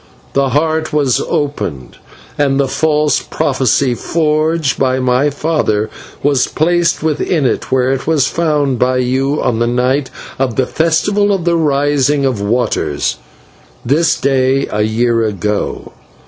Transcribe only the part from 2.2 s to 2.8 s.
and the